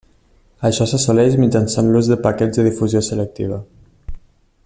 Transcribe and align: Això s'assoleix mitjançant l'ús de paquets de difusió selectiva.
Això 0.69 0.87
s'assoleix 0.91 1.35
mitjançant 1.43 1.91
l'ús 1.97 2.09
de 2.13 2.19
paquets 2.25 2.61
de 2.61 2.67
difusió 2.71 3.05
selectiva. 3.09 3.61